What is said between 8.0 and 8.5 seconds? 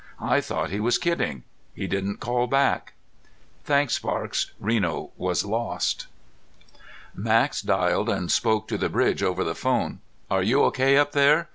and